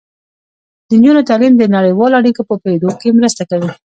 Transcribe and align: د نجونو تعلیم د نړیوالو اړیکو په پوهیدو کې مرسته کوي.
د 0.87 0.89
نجونو 0.99 1.27
تعلیم 1.29 1.53
د 1.57 1.63
نړیوالو 1.75 2.17
اړیکو 2.21 2.41
په 2.49 2.53
پوهیدو 2.61 2.89
کې 2.99 3.15
مرسته 3.19 3.43
کوي. 3.49 3.71